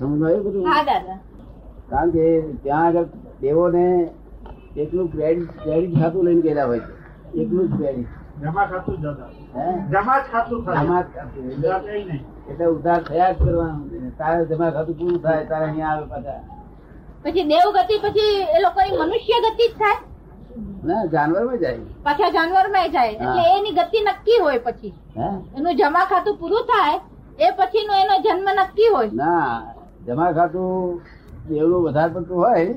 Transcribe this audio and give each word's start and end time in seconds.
સમજાયું 0.00 0.44
બધું? 0.44 0.64
કારણ 1.90 2.10
કે 2.16 2.26
ત્યાં 2.64 2.86
આગળ 2.86 3.08
તેઓને 3.40 3.86
એટલું 4.82 5.08
ક્રેડિટ 5.14 5.50
ક્રેડિટ 5.62 5.98
ખાતું 6.00 6.22
લઈને 6.26 6.42
ગયેલા 6.46 6.66
હોય 6.70 6.80
છે. 6.86 6.92
એટલું 7.40 7.66
જ 7.68 7.76
ક્રેડિટ 7.76 8.08
જમા 8.42 8.66
ખાતું 8.70 8.96
જ 8.96 9.02
દાદા 9.02 9.28
હે? 9.56 9.66
જમા 9.92 10.20
ખાતું 10.30 10.60
જમા 10.64 11.02
ખાતું. 11.14 11.42
બીજા 11.48 11.78
કંઈ 11.84 12.04
નહીં. 12.08 12.22
એટલે 12.50 12.66
ઉધાર 12.76 13.00
થયા 13.10 13.32
જ 13.32 13.36
કરવાનું. 13.42 14.10
તારે 14.18 14.40
જમા 14.50 14.70
ખાતું 14.76 14.94
પૂરું 14.98 15.20
થાય 15.26 15.44
તારે 15.52 15.64
અહીંયા 15.68 15.94
આવે 15.94 16.06
પાછા. 16.12 16.40
પછી 17.24 17.46
દેવ 17.52 17.68
ગતિ 17.76 17.94
પછી 18.04 18.34
એ 18.56 18.58
લોકોની 18.64 18.98
મનુષ્ય 19.02 19.38
ગતિ 19.46 19.64
જ 19.70 19.72
થાય. 19.82 19.98
ના 20.88 21.04
જાનવરમાં 21.14 21.58
જાય. 21.62 21.80
પાછા 22.06 22.30
જાનવરમાં 22.36 22.90
જાય 22.96 23.12
એટલે 23.12 23.42
એની 23.56 23.76
ગતિ 23.78 23.98
નક્કી 24.08 24.40
હોય 24.44 24.60
પછી. 24.66 24.94
એનું 25.56 25.76
જમા 25.80 26.06
ખાતું 26.12 26.34
પૂરું 26.42 26.66
થાય 26.72 26.98
એ 27.44 27.46
પછીનો 27.58 27.94
એનો 28.02 28.14
જન્મ 28.26 28.48
નક્કી 28.58 28.90
હોય. 28.94 29.10
ના 29.22 29.54
જમા 30.06 30.32
ખાતું 30.32 31.00
દેવનું 31.48 31.80
વધારે 31.84 32.12
પડતું 32.14 32.36
હોય 32.36 32.74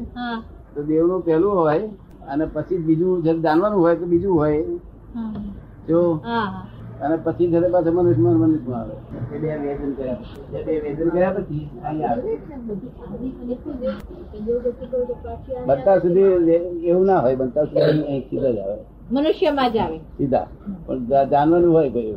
તો 0.73 0.79
દેવનું 0.83 1.19
પહેલું 1.23 1.55
હોય 1.57 1.87
અને 2.27 2.45
પછી 2.45 2.79
બીજું 2.79 3.23
જયારે 3.23 3.41
જાનવાનું 3.41 3.79
હોય 3.79 3.95
તો 3.95 4.05
બીજું 4.05 4.33
હોય. 4.33 4.61
જો. 5.87 5.99
અને 7.01 7.15
પછી 7.17 7.49
છે 7.51 7.57
પાછું 7.65 7.93
મનુષ્યમાં 7.93 8.37
મનુષ્યમાં 8.37 8.81
આવે. 8.81 8.95
એ 9.33 9.37
બે 9.39 9.49
વેદન 9.63 9.91
કર્યા 9.95 10.19
પછી. 10.21 10.63
બે 10.65 10.73
વેદન 10.81 11.09
કર્યા 11.09 11.33
પછી 11.37 11.65
આવે. 12.03 12.31
બનતા 15.67 15.97
સુધી 15.99 16.59
એવું 16.83 17.05
ના 17.05 17.19
હોય 17.19 17.35
બનતા 17.35 17.65
સુધી 17.65 18.05
અહીં 18.09 18.23
સીધા 18.29 18.51
જ 18.51 18.59
આવે. 18.59 18.79
મનુષ્યમાં 19.11 19.69
જ 19.71 19.77
આવે. 19.79 19.97
સીધા. 20.17 20.47
પણ 20.87 21.01
જાણવાનું 21.31 21.71
હોય 21.71 21.89
કોઈ 21.91 22.15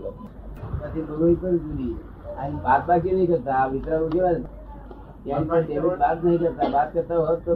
પછી 0.80 1.02
ભગવાન 1.02 1.36
પણ 1.36 1.56
જુદી. 1.58 1.94
અહીં 2.38 2.58
બાદ 2.62 2.82
બાકી 2.86 3.12
નહીં 3.12 3.28
કરતા 3.28 3.58
આ 3.58 3.68
વિચારો 3.68 4.08
કેવા 4.08 4.34
ત્યાં 5.24 5.46
પણ 5.46 5.66
તેવું 5.66 5.98
બાદ 5.98 6.18
નહીં 6.24 6.38
કરતા. 6.40 6.70
બાદ 6.70 6.88
કરતા 6.92 7.20
હોત 7.20 7.40
તો 7.44 7.54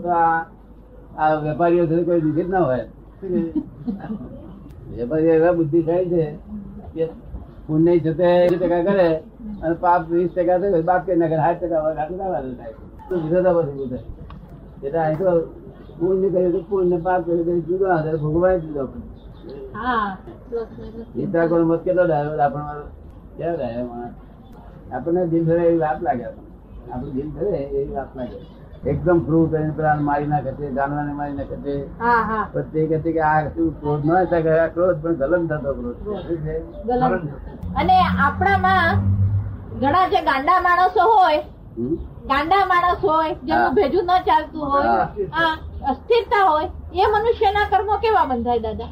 આ 1.17 1.35
વેપારીઓ 1.43 1.85
સાથે 1.87 2.05
કોઈ 2.05 2.21
દુઃખિત 2.21 2.49
ના 2.49 2.65
હોય. 2.65 2.87
વેપારીઓ 4.97 5.33
એવા 5.35 5.53
બુદ્ધિશાળી 5.53 6.11
છે 6.13 6.25
કે 6.95 7.05
પુણ્ય 7.67 7.93
જતે 7.99 8.29
ટકા 8.53 8.83
કરે 8.83 9.09
અને 9.63 9.75
પાપ 9.77 10.03
વીસ 10.11 10.31
ટકા 10.31 10.59
થાય 10.61 10.83
બાપ 10.83 11.03
કરી 11.07 11.19
નાખે 11.19 11.37
સાઠ 11.37 11.61
ટકા 11.61 11.81
હોય 11.81 11.95
આટલું 11.97 12.19
વાંધો 12.27 12.55
થાય. 12.57 12.75
તો 13.09 13.15
થાય. 13.33 14.03
એટલે 14.83 14.99
અહીં 14.99 15.19
તો 15.19 15.33
પુણ્ય 15.99 16.29
કર્યું 16.29 16.53
તો 16.53 16.61
પુણ્ય 16.69 16.99
પાપ 17.01 17.21
કર્યું 17.27 17.45
તો 17.45 17.53
જુદો 17.69 17.85
આધાર 17.89 18.17
ભોગવાય 18.19 18.59
જુદો 18.61 18.81
આપણે 18.81 19.07
હા 19.75 20.09
વિતરાકો 21.15 21.55
મત 21.61 21.81
કેટલો 21.85 22.05
ડાયો 22.05 22.35
આપણો 22.39 22.65
ક્યાં 23.37 23.57
ડાયો 23.57 23.87
આપણને 24.93 25.23
ધરે 25.27 25.63
એવી 25.63 25.79
વાત 25.79 25.99
લાગે 26.03 26.25
આપણને. 26.25 26.44
આપણું 26.91 27.13
દિલ 27.17 27.29
ધરે 27.37 27.61
એવી 27.63 27.95
વાત 27.97 28.11
લાગે. 28.17 28.39
એકદમ 28.93 29.19
પ્રૂવ 29.27 29.45
કરીને 29.53 29.73
પેલા 29.77 29.97
મારી 30.09 30.31
નાખે 30.33 30.53
છે 30.59 30.67
જાનવાને 30.79 31.13
મારી 31.19 31.37
નાખે 31.37 31.57
છે 31.65 31.75
પણ 32.53 32.67
તે 32.73 32.81
કહે 32.91 32.99
છે 33.05 33.11
કે 33.17 33.23
આ 33.29 33.39
શું 33.55 33.69
ક્રોધ 33.81 34.05
ન 34.05 34.11
હતા 34.17 34.43
ગયા 34.47 34.69
ક્રોધ 34.75 34.99
પણ 35.03 35.17
ગલન 35.21 35.43
થતો 35.51 35.71
ક્રોધ. 35.79 35.99
અને 37.81 37.97
આપણામાં 38.27 38.91
ઘણા 39.81 40.07
જે 40.13 40.21
ગાંડા 40.31 40.59
માણસો 40.67 41.03
હોય? 41.13 41.43
ગાંડા 42.29 42.65
માણસ 42.73 43.03
હોય 43.05 43.33
જેનું 43.45 43.73
ભેજું 43.77 44.05
ન 44.11 44.27
ચાલતું 44.29 44.65
હોય 44.73 44.93
અસ્થિરતા 45.93 46.45
હોય 46.51 46.69
એ 47.01 47.09
મનુષ્યના 47.15 47.71
કર્મો 47.73 47.95
કેવા 48.05 48.27
બંધાય 48.29 48.63
દાદા? 48.67 48.91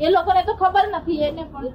એ 0.00 0.10
લોકોને 0.10 0.42
તો 0.44 0.52
ખબર 0.54 0.84
નથી 0.90 1.22
એને 1.22 1.44
પણ. 1.46 1.74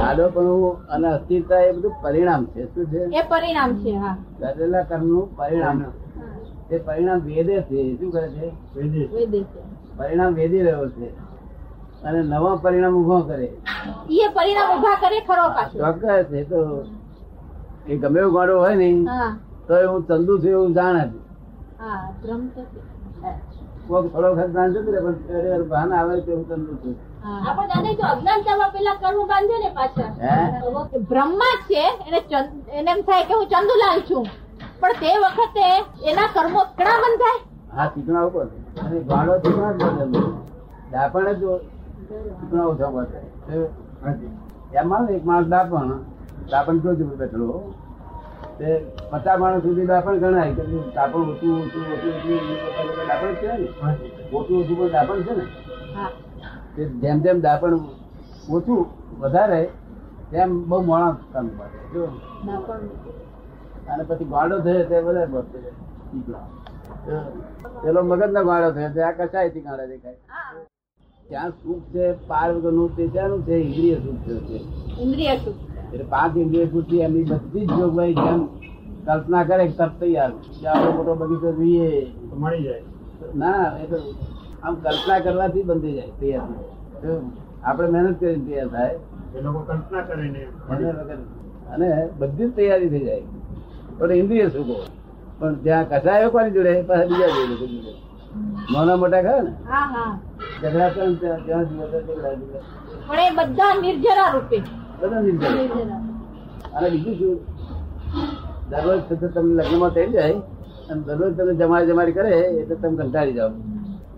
આડોપણું 0.00 0.62
અને 0.88 1.08
અસ્થિરતા 1.08 1.62
એ 1.62 1.72
બધું 1.72 1.94
પરિણામ 2.02 2.42
છે. 2.46 2.62
શું 2.72 2.86
છે? 2.90 3.00
એ 3.12 3.22
પરિણામ 3.24 3.70
છે 3.82 3.92
હા. 3.96 4.16
કરેલા 4.54 4.84
કર્મનું 4.84 5.26
પરિણામ. 5.36 5.78
તે 6.68 6.76
પરિણામ 6.80 7.20
વેદે 7.22 7.56
છે. 7.68 7.96
શું 7.98 8.10
કરે 8.10 8.28
છે? 8.30 8.46
વેદે 8.74 9.02
છે. 9.44 9.60
પરિણામ 9.98 10.32
વેદી 10.34 10.62
રહ્યો 10.62 10.86
છે. 10.90 11.08
અને 12.02 12.20
નવા 12.24 12.56
પરિણામ 12.58 12.94
ઊભો 12.94 13.18
કરે. 13.24 13.48
એ 14.16 14.28
પરિણામ 14.30 14.68
ઊભા 14.72 14.96
કરે 15.02 15.18
ખરો 15.22 15.44
પાછો. 15.50 15.76
ચોક્કસ 15.78 16.04
એ 16.32 16.44
તો 16.44 16.60
એ 17.86 17.96
ગમે 17.96 18.18
એવું 18.20 18.34
ગાડો 18.34 18.54
હોય 18.58 18.76
ને 18.76 18.88
તો 19.68 19.72
એ 19.76 19.86
હું 19.86 20.02
ચંદુ 20.04 20.32
છું 20.40 20.50
એવું 20.50 20.72
જાણે 20.74 21.04
છે. 21.04 21.18
હા 21.78 22.00
ભ્રમ 22.20 22.42
તો 22.48 22.62
છે. 22.64 22.80
કોક 23.88 24.04
થોડો 24.12 24.28
ખર્ચ 24.34 24.50
જાણ 24.54 24.72
છું 24.74 24.84
પણ 24.86 25.62
ભાન 25.70 25.90
આવે 25.92 26.14
તો 26.22 26.32
હું 26.32 26.44
ચંદુ 26.46 26.72
છું. 26.82 26.94
બાંધે 29.30 30.98
બ્રહ્મા 31.10 31.56
છે 31.68 31.82
એને 32.06 32.20
એને 32.78 32.90
એમ 32.90 33.00
થાય 33.06 33.24
કે 33.28 33.34
હું 33.34 33.46
ચંદુલાલ 33.52 34.00
છું. 34.10 34.24
પણ 34.80 34.92
તે 35.00 35.10
વખતે 35.22 35.66
એના 36.10 36.28
કર્મો 36.34 36.60
કણા 36.78 36.98
બંધાય. 37.02 37.38
હા 37.76 37.86
ચીકણા 37.94 38.26
ઉપર. 38.28 38.46
અને 38.84 38.98
ગાડો 39.08 39.32
ચીકણા 39.44 39.72
જ 39.72 39.80
બધે 39.84 40.22
દાપણ 40.92 41.28
જ 41.32 41.42
ચીકણા 42.38 42.66
ઓછા 42.72 42.90
હાજી. 44.04 44.30
એમાં 44.80 45.02
એક 45.16 45.24
માણસ 45.24 45.48
દાપણ 45.54 45.90
દાપણ 46.50 46.78
કેવું 46.78 46.96
છે 46.98 47.04
બેઠેલો. 47.16 47.48
તે 48.58 48.68
પચાસ 49.10 49.38
માણસ 49.40 49.62
સુધી 49.62 49.86
દાપણ 49.86 50.16
ગણાય. 50.22 50.52
કે 50.54 50.62
દાપણ 50.94 51.22
ઓછું 51.32 51.52
ઓછું 51.62 51.82
ઓછું 51.94 52.12
ઓછું 52.18 53.04
દાપણ 53.08 53.32
છે 53.40 53.50
ને. 53.58 53.66
ઓછું 54.32 54.56
ઓછું 54.60 54.76
પણ 54.78 54.90
દાપણ 54.96 55.20
છે 55.26 55.34
ને? 55.38 55.44
જેમ 56.76 57.18
જેમ 57.24 57.38
દાપણ 57.40 57.74
ઓછું 58.50 58.80
વધારે 59.20 59.60
તેમ 60.30 60.50
બહુ 60.68 60.78
મોડા 60.82 61.12
કામ 61.32 61.46
પડે 61.58 61.78
જો. 61.92 62.04
અને 63.90 64.02
પછી 64.04 64.28
ગાળો 64.32 64.56
થયો 64.60 64.84
તે 64.90 64.96
વધારે 65.00 65.28
બસે 65.32 65.58
પેલો 67.82 68.00
મગજ 68.02 68.30
ના 68.32 68.44
ગાળો 68.50 68.68
થયો 68.72 68.90
તે 68.94 69.00
આ 69.02 69.12
કસાયથી 69.12 69.64
ગાળા 69.66 69.88
દેખાય? 69.92 70.18
ત્યાં 71.26 71.52
સુખ 71.62 71.84
છે 71.92 72.04
પાર 72.28 72.48
વગરનું 72.54 72.88
તે 72.96 73.04
ત્યાંનું 73.08 73.40
છે 73.46 73.54
ઇન્દ્રિય 73.60 73.96
સુખ 74.04 74.20
છે 74.26 74.58
ઇન્દ્રિય 75.04 75.34
સુખ. 75.44 75.60
એટલે 75.92 76.06
પાંચ 76.12 76.36
ઇન્દ્રિય 76.36 76.66
પૂરતી 76.66 77.02
એમની 77.06 77.26
બધી 77.30 77.66
જ 77.66 77.78
જોગવાઈ 77.80 78.14
જેમ 78.14 78.40
કલ્પના 79.06 79.44
કરે 79.48 79.64
કે 79.70 79.86
તૈયાર. 80.00 80.32
મોટો 80.96 81.12
બગીચો 81.20 81.50
જોઈએ. 81.58 81.90
મળી 82.40 82.62
જાય. 82.62 82.84
ના 83.34 83.66
એ 83.82 83.86
તો 83.86 83.98
આમ 84.66 84.74
કલ્પના 84.74 85.18
કરવાથી 85.20 85.62
બંધી 85.62 85.92
જાય 85.92 86.12
તૈયાર 86.20 86.48
થાય. 86.48 87.18
આપણે 87.62 87.88
મહેનત 87.90 88.18
કરીને 88.20 88.44
તૈયાર 88.46 88.68
થાય. 88.68 88.94
એ 89.34 89.40
લોકો 89.40 89.58
કલ્પના 89.58 90.02
કરીને 90.02 90.42
અને 91.72 91.88
બધી 92.18 92.48
જ 92.48 92.56
તૈયારી 92.56 92.88
થઈ 92.88 93.04
જાય. 93.04 93.24
પણ 93.98 94.12
ઇન્દ્રિય 94.12 94.48
સુખો 94.48 94.76
પણ 95.40 95.54
જ્યાં 95.54 95.84
કસાયો 95.88 96.30
કોની 96.30 96.50
જોડે? 96.50 96.72
પાછા 96.82 97.06
બીજા 97.06 97.28
જોડે 97.28 97.46
લોકો 97.52 97.66
જોડે? 97.66 97.92
નાના 98.72 98.96
મોટા 98.96 99.22
ખરા 99.22 99.42
ને? 99.42 99.52
હા 99.68 99.86
હા. 99.86 100.18
ઝઘડા 100.62 100.90
કરે 100.90 101.14
ત્યાં 101.14 101.44
ત્યાં. 101.44 101.66
પણ 103.08 103.18
એ 103.18 103.30
બધા 103.36 103.74
નિર્જરા 103.80 104.30
રૂપે. 104.32 104.58
બધા 105.00 105.20
નિર્જરા. 105.20 105.54
નિર્જરા. 105.54 106.00
અને 106.72 106.90
બીજું 106.90 107.16
શું? 107.18 107.38
દરરોજ 108.70 109.00
તમને 109.34 109.62
લગ્નમાં 109.62 109.90
થઈ 109.90 110.06
જાય. 110.06 110.36
અને 110.88 111.00
દરરોજ 111.00 111.32
તમે 111.36 111.54
જમાડી 111.54 111.86
જમાડી 111.86 112.12
કરે 112.12 112.30
એટલે 112.30 112.74
તમે 112.74 113.04
કંટાળી 113.04 113.32
જાઓ. 113.32 113.50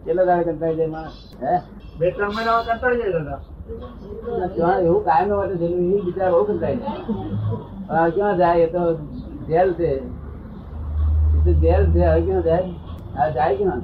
કેટલા 0.08 0.26
દાડા 0.28 0.52
કંટાળી 0.52 0.76
જાય 0.76 0.90
માણસ? 0.90 1.16
હે? 1.42 1.54
બે 2.00 2.10
ત્રણ 2.10 2.32
મહિના 2.36 2.58
કંટાળી 2.68 3.00
જાય 3.00 3.12
દાદા. 3.16 3.40
એવું 4.82 5.00
કાયમ 5.08 5.32
માટે 5.38 5.54
થયેલું 5.62 5.82
એ 5.96 6.00
બિચારા 6.06 6.34
બહુ 6.34 6.44
કંટાળી 6.50 6.82
જાય 7.88 8.10
ક્યાં 8.14 8.36
જાય? 8.42 8.62
એ 8.66 8.70
તો 8.74 8.82
જેલ 9.48 9.68
છે. 9.80 9.90
એ 11.34 11.38
તો 11.44 11.52
જેલ 11.64 11.82
છે. 11.92 12.02
હવે 12.06 12.20
ક્યાં 12.26 12.42
જાય? 12.42 12.66
આ 13.18 13.28
જાય 13.36 13.54
ક્યાં? 13.56 13.80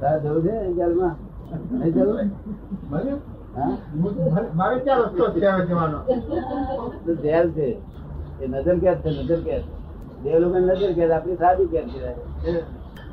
તારે 0.00 0.18
જવું 0.24 0.40
છે 0.46 0.54
જેલમાં? 0.78 1.14
નહીં 1.78 1.92
જવું 1.94 2.16
મારે 4.54 4.78
ક્યાં 4.84 5.04
રસ્તો 5.04 5.24
છે 5.34 5.46
હવે 5.46 5.64
જવાનો? 5.66 5.98
જેલ 7.22 7.46
છે. 7.52 7.68
એ 8.40 8.44
નજર 8.48 8.76
કેદ 8.82 8.98
છે 9.04 9.10
નજર 9.18 9.40
કેદ. 9.46 9.64
દેવ 10.22 10.36
લોકો 10.42 10.58
નજર 10.58 10.92
કેદ 10.98 11.10
આપણી 11.10 11.38
સાદી 11.44 11.68
કેદ 11.72 11.86
કહેવાય. 11.92 12.62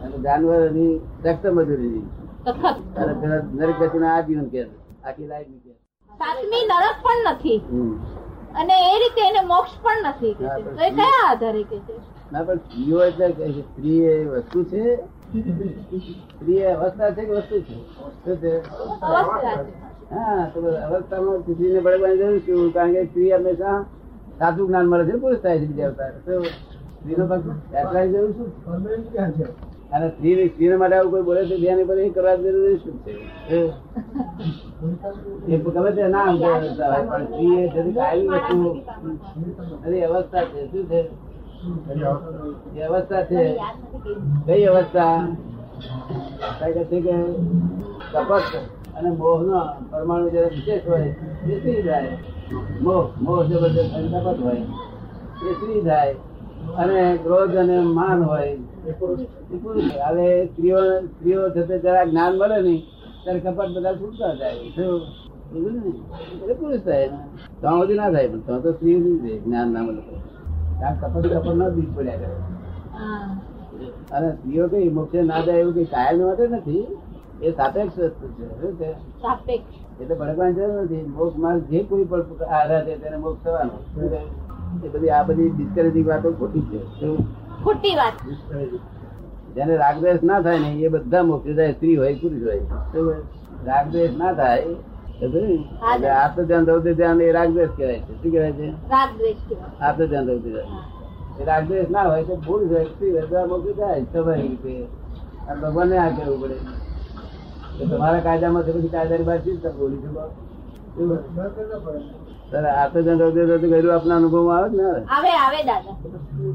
અને 0.04 0.18
જાનવરની 0.24 0.94
રક્ત 1.26 1.44
મજૂરી 1.58 2.02
સખત. 2.44 2.78
અને 2.96 3.14
પેલા 3.22 3.42
નરક 3.54 3.80
ગતિના 3.82 4.16
આખી 4.16 5.28
લાઈફની 5.28 5.76
સાતમી 6.20 6.66
નરક 6.72 6.98
પણ 7.04 7.28
નથી. 7.30 7.60
અને 8.54 8.76
એ 8.86 8.96
રીતે 9.00 9.22
એને 9.30 9.42
મોક્ષ 9.48 9.74
પણ 9.84 10.08
નથી 10.10 10.34
તો 10.36 10.44
એ 10.82 10.92
કયા 10.92 11.24
આધારે 11.30 11.64
કે 11.64 11.78
છે? 11.88 11.96
ના 12.32 12.44
પણ 12.44 12.60
સ્ત્રીઓ 12.60 13.00
એટલે 13.04 13.28
સ્ત્રી 13.64 14.02
એ 14.06 14.16
વસ્તુ 14.26 14.60
છે 14.66 14.84
સ્ત્રી 16.30 16.60
એ 16.60 16.74
અવસ્થા 16.76 17.12
છે 17.16 17.24
કે 17.26 17.34
વસ્તુ 17.34 17.56
છે? 17.62 17.76
શું 18.24 18.38
છે? 18.38 18.54
છે. 19.42 19.64
હા 20.12 20.44
તો 20.54 20.60
અવસ્થામાં 20.88 21.40
સ્ત્રીને 21.44 21.80
બળવાની 21.82 22.20
જરૂર 22.20 22.40
શું 22.46 22.72
કારણ 22.74 22.94
કે 22.94 23.02
સ્ત્રી 23.06 23.32
હંમેશા 23.32 23.78
સાચું 24.40 24.68
જ્ઞાન 24.68 24.88
મળે 24.88 25.06
છે 25.06 25.18
પુરુષ 25.18 25.42
થાય 25.42 25.60
છે 25.60 25.68
બીજા 25.68 25.88
અવતાર. 25.88 26.12
સ્ત્રીનો 26.96 27.24
એટલાની 27.74 28.12
જરૂર 28.14 28.32
શું? 28.34 28.50
અને 29.94 30.08
સ્ત્રી 30.10 30.50
સ્ત્રી 30.50 30.78
માટે 30.78 30.96
આવું 30.96 31.12
કોઈ 31.12 31.24
બોલે 31.24 31.42
છે 31.48 31.56
ધ્યાન 31.58 31.88
પર 31.88 32.00
એ 32.00 32.10
કરવા 32.10 32.38
જરૂરી 32.38 32.80
શું 32.80 32.96
છે? 33.04 33.14
એ. 33.50 33.60
એ 35.48 35.58
ગમે 35.58 35.92
તે 35.92 36.08
ના 36.08 36.30
પણ 36.32 37.26
સ્ત્રી 37.26 37.58
એ 37.58 37.70
જરી 37.70 37.94
કાયમી 37.94 38.30
વસ્તુ 38.36 38.58
અરે 39.86 39.98
અવસ્થા 40.08 40.46
છે 40.46 40.60
શું 40.72 40.86
છે? 40.88 41.00
એ 42.76 42.84
અવસ્થા 42.84 43.24
છે. 43.24 43.42
કઈ. 44.46 44.68
અવસ્થા? 44.68 45.18
કઈ 46.60 46.74
કહે 46.74 46.84
છે 46.86 46.98
કે 47.02 47.16
તપસ 48.14 48.48
અને 48.96 49.10
મોહ 49.12 49.40
નો 49.42 49.60
પરમાણુ 49.92 50.30
જયારે 50.30 50.50
વિશેષ 50.50 50.86
હોય 50.86 51.10
એ 51.46 51.56
સ્ત્રી 51.58 51.82
થાય 51.82 52.18
મોહ 52.82 53.06
મોહ 53.20 53.40
જબરજસ્ત 53.44 53.94
કપટ 53.94 54.40
હોય 54.40 54.64
એ 55.44 55.56
સ્ત્રી 55.56 55.82
થાય 55.82 56.16
અને 56.82 57.00
ક્રોધ 57.24 57.56
અને 57.56 57.78
માન 57.98 58.20
હોય 58.24 58.52
હવે 60.08 60.28
સ્ત્રીઓ 60.46 60.80
સ્ત્રીઓ 61.08 61.42
થતે 61.50 61.76
જરા 61.80 62.06
જ્ઞાન 62.06 62.34
મળે 62.38 62.58
નહીં 62.62 62.82
ત્યારે 63.24 63.40
કપટ 63.40 63.70
બધા 63.76 63.94
છૂટતા 63.94 64.34
જાય? 64.34 64.56
એટલે 66.36 66.54
પુરુષ 66.54 66.82
થાય. 66.82 67.08
તો 67.62 67.68
સુધી 67.70 67.94
ના 67.94 68.10
થાય 68.12 68.28
પણ 68.28 68.62
તો 68.62 68.72
સ્ત્રી 68.72 68.98
જ્ઞાન 69.46 69.68
ના 69.74 69.82
મળે. 69.82 70.02
કપટ 71.02 71.26
કપટ 71.34 71.56
ના 71.56 71.70
બીજ 71.70 71.90
પડ્યા 71.96 72.20
કરે. 72.22 72.30
અને 74.16 74.28
સ્ત્રીઓ 74.32 74.66
કઈ 74.68 74.90
મોક્ષે 74.90 75.20
ના 75.22 75.42
જાય 75.42 75.60
એવું 75.60 75.74
કઈ 75.74 75.86
કાયમ 75.86 76.24
માટે 76.28 76.46
નથી. 76.48 76.86
એ 77.42 77.52
સાપેક્ષ 77.52 77.96
વસ્તુ 78.00 78.26
છે. 78.36 78.46
શું 78.62 78.72
છે? 78.80 78.90
સાપેક્ષ. 79.22 79.76
એટલે 80.02 80.16
ભડકવાની 80.16 80.54
જરૂર 80.54 80.82
નથી. 80.84 81.04
મોક્ષ 81.18 81.38
માર્ગ 81.38 81.62
જે 81.72 81.80
કોઈ 81.84 82.06
પણ 82.06 82.24
આધાર 82.60 82.82
છે 82.86 82.94
તેને 83.04 83.18
મોક્ષ 83.18 83.44
થવાનો? 83.44 83.76
એ 84.84 84.88
બધી 84.88 85.10
આ 85.10 85.24
બધી 85.24 85.50
ડિસ્કરેજિંગ 85.50 86.08
વાતો 86.08 86.30
ખોટી 86.32 86.66
છે. 86.70 86.80
ખોટી 87.64 87.96
વાત. 87.96 88.16
જેને 89.56 89.74
રાગદ્વેષ 89.78 90.24
ના 90.24 90.42
થાય 90.42 90.60
ને 90.60 90.70
એ 90.80 90.90
બધા 90.90 91.24
મોક્ષ 91.24 91.56
જાય 91.56 91.74
સ્ત્રી 91.74 91.96
હોય 91.96 92.16
પુરુષ 92.16 92.44
હોય? 92.44 93.18
રાગદ્વેષ 93.66 94.14
ના 94.18 94.34
થાય 94.34 94.66
તો 95.20 95.26
ખરું? 95.30 95.60
હા. 95.82 95.96
એટલે 95.96 96.10
આત્મ 96.10 96.44
ધ્યાન 96.44 96.66
રૌદ્ર 96.66 96.94
ધ્યાન 96.94 97.22
એ 97.22 97.32
રાગદ્વેષ 97.32 97.72
કહેવાય 97.78 98.00
છે. 98.00 98.14
શું 98.22 98.32
કહેવાય 98.32 98.52
છે? 98.52 98.68
રાગ 98.90 99.10
દ્વેષ 99.18 99.40
કહેવાય. 99.50 99.72
આત્મ 99.82 100.06
ધ્યાન 100.06 100.28
રૌદ્ર 100.28 100.50
ધ્યાન 100.50 101.48
રાગદ્વેષ 101.48 101.90
ના 101.90 102.04
હોય 102.04 102.24
તો 102.24 102.36
ભૂલ 102.38 102.64
હોય 102.68 102.86
સ્ત્રી 102.86 103.12
હોય 103.12 103.46
મોક્ષ 103.46 103.78
જાય 103.78 104.02
સ્વાભાવિક 104.04 104.66
રીતે 104.66 104.88
આ 105.50 105.56
ભગવાનને 105.56 105.98
આ 105.98 106.10
કહેવું 106.10 106.40
પડે. 106.42 106.58
તમારા 107.86 108.22
કાયદામાં 108.22 108.66
તો 108.66 108.72
પછી 108.72 108.88
કાયદાની 108.88 109.24
બહાર 109.24 109.40
શી 109.42 109.58
બોલી 109.78 110.02
શકો? 110.04 110.24
શું? 112.54 112.62
સર 112.62 112.68
આત્મ 112.68 113.02
ધ્યાન 113.02 113.20
રૌદ્ર 113.20 113.46
ધ્યાન 113.46 113.62
તો 113.62 113.70
કર્યું 113.70 113.96
આપના 113.96 114.16
અનુભવમાં 114.16 114.58
આવે 114.58 114.70
ને 114.70 114.84
આવે 114.90 115.30
આવે 115.30 115.64
દાદા. 115.64 115.92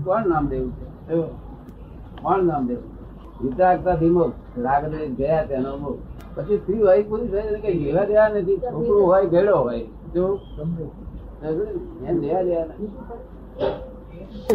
કોણ 0.05 0.27
નામ 0.27 0.49
દેવું? 0.49 0.73
છે 0.73 1.21
કોણ 2.23 2.43
નામ 2.43 2.67
દેવું? 2.67 2.83
વિતરાગતા 3.43 3.95
ધીમો 3.95 4.33
રાગ 4.59 4.95
ગયા 4.95 5.45
તેનો 5.45 5.77
મુખ 5.77 5.99
પછી 6.35 6.57
સ્ત્રી 6.57 6.83
હોય 6.83 7.03
પુરુષ 7.03 7.31
હોય 7.31 7.43
કઈ 7.43 7.79
લેવા 7.79 8.05
દેવા 8.05 8.29
નથી. 8.29 8.57
છોકરું 8.57 9.07
હોય 9.07 9.27
ગેડો 9.27 9.57
હોય. 9.57 9.87
જો 10.15 10.39
એમ 12.07 12.21
લેવા 12.21 12.43
દેવા 12.43 12.65
નથી. 12.65 12.93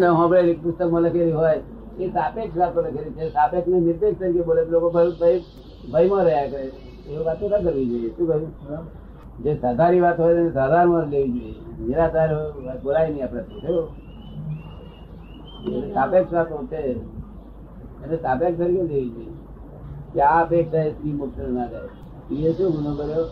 સાંભળેલી 0.00 0.52
પુસ્તકમાં 0.52 1.02
લખેલી 1.02 1.32
હોય 1.32 1.60
એ 1.98 2.08
સાપેક્ષ 2.08 2.56
વાતો 2.56 2.80
લખેલી 2.80 3.10
છે. 3.10 3.28
સાપેક્ષ 3.28 3.68
ને 3.68 3.80
નિર્દેશ 3.80 4.18
તરીકે 4.18 4.42
બોલે 4.42 4.64
લોકો 4.64 4.90
ભય 4.90 5.10
ભય- 5.10 5.92
ભયમાં 5.92 6.24
રહ્યા 6.24 6.46
કરે. 6.46 6.72
એવી 7.08 7.24
વાતો 7.24 7.48
ના 7.48 7.58
કરવી 7.58 7.86
જોઈએ. 7.86 8.10
શું 8.10 8.28
કહ્યું? 8.28 8.50
જે 9.42 9.54
સાધારી 9.54 10.00
વાત 10.00 10.20
હોય 10.20 10.34
તેને 10.34 10.50
માં 10.84 11.08
લેવી 11.08 11.30
જોઈએ. 11.30 11.86
નિરાધાર 11.86 12.52
બોલાય 12.82 13.10
નહીં 13.10 13.24
આપણે 13.24 13.42
સાપેક્ષ 15.94 16.32
વાતો 16.32 16.66
છે. 16.66 16.76
એટલે 16.76 18.16
સાપેક્ષ 18.16 18.58
તરીકે 18.58 18.82
લેવી 18.82 19.10
જોઈએ? 19.10 19.26
કે 20.14 20.20
આ 20.20 20.44
અપેક્ષા 20.44 20.88
સ્ત્રી 20.88 21.12
મુક્ત 21.12 21.38
ના 21.38 21.66
જાય. 21.66 22.36
એ 22.36 22.52
શું 22.52 22.72
ગુનો 22.72 22.94
કર્યો? 22.94 23.24